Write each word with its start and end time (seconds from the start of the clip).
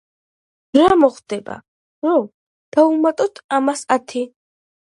რა 0.77 0.95
მოხდება 1.01 1.57
რომ 2.09 2.25
დავამატოთ 2.79 3.45
ამას 3.61 3.87
ათი? 3.99 4.27